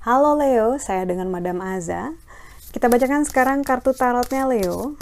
[0.00, 2.18] Halo Leo, saya dengan Madam Aza.
[2.74, 4.98] Kita bacakan sekarang kartu tarotnya Leo.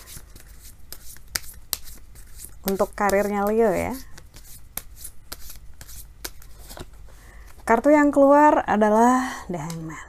[2.69, 3.97] Untuk karirnya Leo ya.
[7.65, 10.08] Kartu yang keluar adalah The Hangman.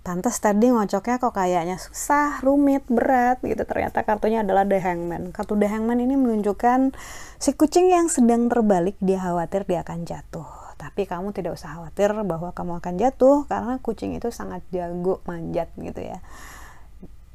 [0.00, 3.60] Pantas tadi ngocoknya kok kayaknya susah, rumit, berat gitu.
[3.68, 5.30] Ternyata kartunya adalah The Hangman.
[5.30, 6.96] Kartu The Hangman ini menunjukkan
[7.36, 10.48] si kucing yang sedang terbalik, dia khawatir dia akan jatuh.
[10.80, 15.68] Tapi kamu tidak usah khawatir bahwa kamu akan jatuh karena kucing itu sangat jago manjat
[15.76, 16.24] gitu ya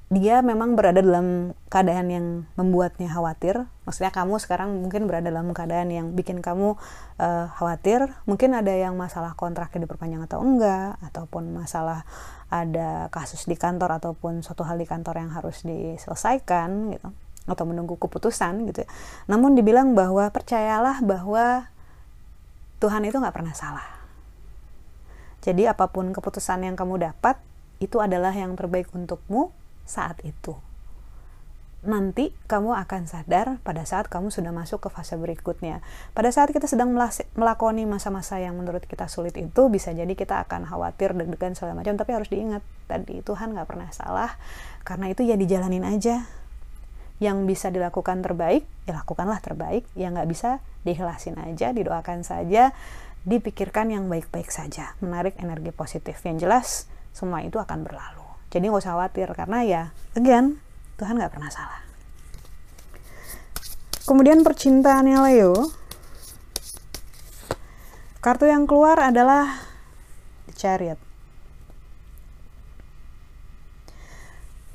[0.05, 3.65] dia memang berada dalam keadaan yang membuatnya khawatir.
[3.89, 6.77] Maksudnya kamu sekarang mungkin berada dalam keadaan yang bikin kamu
[7.17, 8.13] uh, khawatir.
[8.29, 12.05] Mungkin ada yang masalah kontraknya diperpanjang atau enggak, ataupun masalah
[12.53, 17.09] ada kasus di kantor ataupun suatu hal di kantor yang harus diselesaikan gitu,
[17.49, 18.85] atau menunggu keputusan gitu.
[18.85, 18.89] Ya.
[19.25, 21.65] Namun dibilang bahwa percayalah bahwa
[22.77, 23.89] Tuhan itu nggak pernah salah.
[25.41, 27.41] Jadi apa pun keputusan yang kamu dapat
[27.81, 29.49] itu adalah yang terbaik untukmu
[29.85, 30.57] saat itu.
[31.85, 35.85] Nanti kamu akan sadar pada saat kamu sudah masuk ke fase berikutnya.
[36.17, 36.89] Pada saat kita sedang
[37.37, 41.93] melakoni masa-masa yang menurut kita sulit itu, bisa jadi kita akan khawatir, deg-degan segala macam.
[41.93, 44.33] Tapi harus diingat, tadi Tuhan nggak pernah salah.
[44.81, 46.25] Karena itu ya dijalanin aja.
[47.21, 49.85] Yang bisa dilakukan terbaik, ya lakukanlah terbaik.
[49.93, 50.49] Yang nggak bisa,
[50.89, 52.73] diikhlasin aja, didoakan saja,
[53.29, 54.97] dipikirkan yang baik-baik saja.
[55.05, 56.17] Menarik energi positif.
[56.25, 56.67] Yang jelas,
[57.13, 58.24] semua itu akan berlalu.
[58.55, 59.83] Jadi nggak usah khawatir karena ya,
[60.15, 60.63] again,
[60.95, 61.83] Tuhan nggak pernah salah.
[64.07, 65.75] Kemudian percintaannya Leo.
[68.23, 69.59] Kartu yang keluar adalah
[70.47, 70.99] The Chariot.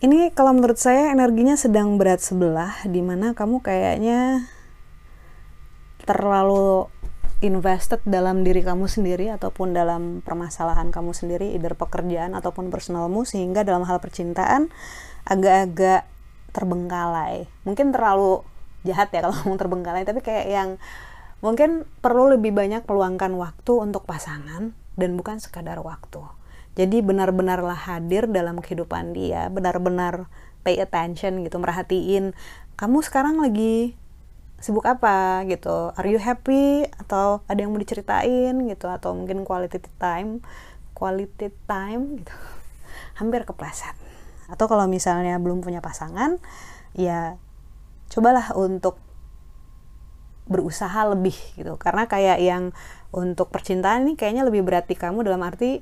[0.04, 4.44] Ini kalau menurut saya energinya sedang berat sebelah, di mana kamu kayaknya
[6.04, 6.92] terlalu
[7.40, 13.64] invested dalam diri kamu sendiri ataupun dalam permasalahan kamu sendiri, either pekerjaan ataupun personalmu sehingga
[13.64, 14.68] dalam hal percintaan
[15.24, 16.04] agak-agak
[16.52, 17.48] terbengkalai.
[17.64, 18.44] Mungkin terlalu
[18.84, 20.70] jahat ya kalau ngomong terbengkalai, tapi kayak yang
[21.40, 26.20] mungkin perlu lebih banyak peluangkan waktu untuk pasangan dan bukan sekadar waktu.
[26.76, 30.28] Jadi benar-benarlah hadir dalam kehidupan dia, benar-benar
[30.60, 32.36] pay attention gitu, merhatiin
[32.76, 33.99] kamu sekarang lagi
[34.60, 35.90] sibuk apa gitu.
[35.96, 36.84] Are you happy?
[37.00, 38.86] Atau ada yang mau diceritain gitu.
[38.86, 40.44] Atau mungkin quality time
[40.92, 42.34] quality time gitu.
[43.18, 43.96] Hampir kepleset.
[44.52, 46.36] Atau kalau misalnya belum punya pasangan
[46.92, 47.40] ya
[48.12, 49.00] cobalah untuk
[50.44, 51.80] berusaha lebih gitu.
[51.80, 52.76] Karena kayak yang
[53.16, 55.80] untuk percintaan ini kayaknya lebih berarti kamu dalam arti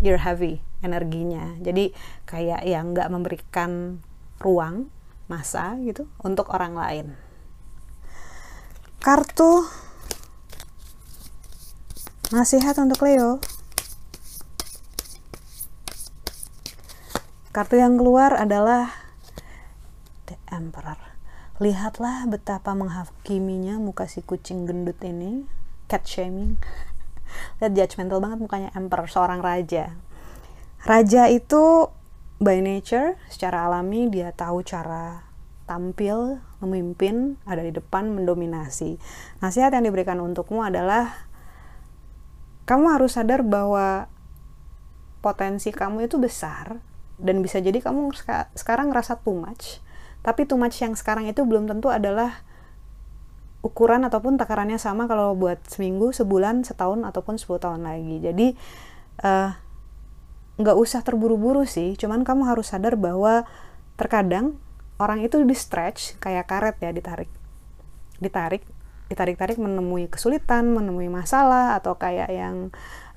[0.00, 1.60] you're heavy energinya.
[1.60, 1.92] Jadi
[2.24, 4.00] kayak yang nggak memberikan
[4.40, 4.88] ruang
[5.28, 7.27] masa gitu untuk orang lain
[8.98, 9.64] kartu
[12.34, 13.38] nasihat untuk Leo.
[17.54, 18.92] Kartu yang keluar adalah
[20.28, 20.98] The Emperor.
[21.58, 25.48] Lihatlah betapa menghakiminya muka si kucing gendut ini.
[25.90, 26.60] Cat shaming.
[27.58, 29.96] Lihat judgmental banget mukanya Emperor seorang raja.
[30.86, 31.90] Raja itu
[32.38, 35.27] by nature secara alami dia tahu cara
[35.68, 38.96] tampil, memimpin, ada di depan, mendominasi.
[39.44, 41.28] Nasihat yang diberikan untukmu adalah
[42.64, 44.08] kamu harus sadar bahwa
[45.20, 46.80] potensi kamu itu besar
[47.20, 48.16] dan bisa jadi kamu
[48.56, 49.84] sekarang ngerasa too much.
[50.24, 52.48] Tapi too much yang sekarang itu belum tentu adalah
[53.60, 58.16] ukuran ataupun takarannya sama kalau buat seminggu, sebulan, setahun ataupun 10 tahun lagi.
[58.22, 58.46] Jadi
[59.26, 59.50] uh,
[60.58, 63.46] nggak usah terburu-buru sih, cuman kamu harus sadar bahwa
[63.98, 64.58] terkadang
[64.98, 67.30] orang itu di stretch kayak karet ya ditarik
[68.18, 68.62] ditarik
[69.08, 72.68] ditarik-tarik menemui kesulitan menemui masalah atau kayak yang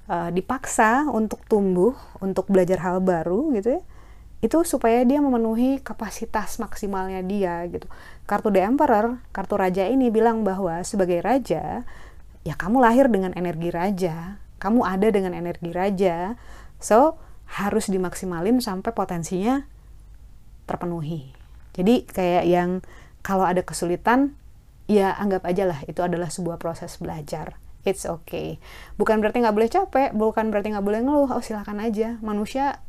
[0.08, 3.82] uh, dipaksa untuk tumbuh untuk belajar hal baru gitu ya
[4.42, 7.86] itu supaya dia memenuhi kapasitas maksimalnya dia gitu.
[8.26, 11.86] Kartu The Emperor, kartu raja ini bilang bahwa sebagai raja,
[12.42, 16.42] ya kamu lahir dengan energi raja, kamu ada dengan energi raja,
[16.82, 19.62] so harus dimaksimalin sampai potensinya
[20.66, 21.41] terpenuhi.
[21.78, 22.70] Jadi kayak yang
[23.22, 24.36] kalau ada kesulitan,
[24.90, 27.56] ya anggap aja lah itu adalah sebuah proses belajar.
[27.82, 28.62] It's okay.
[29.00, 31.30] Bukan berarti nggak boleh capek, bukan berarti nggak boleh ngeluh.
[31.32, 32.22] Oh silakan aja.
[32.22, 32.84] Manusia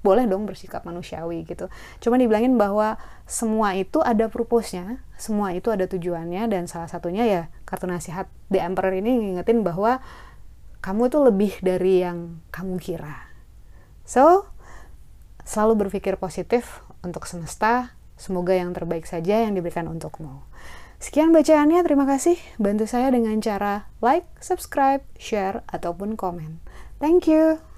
[0.00, 1.68] boleh dong bersikap manusiawi gitu.
[2.00, 2.96] Cuma dibilangin bahwa
[3.28, 8.64] semua itu ada purpose-nya, semua itu ada tujuannya dan salah satunya ya kartu nasihat The
[8.64, 10.00] Emperor ini ngingetin bahwa
[10.80, 13.28] kamu itu lebih dari yang kamu kira.
[14.08, 14.48] So,
[15.44, 20.44] selalu berpikir positif untuk semesta, Semoga yang terbaik saja yang diberikan untukmu.
[21.00, 22.36] Sekian bacaannya, terima kasih.
[22.60, 26.60] Bantu saya dengan cara like, subscribe, share, ataupun komen.
[27.00, 27.69] Thank you.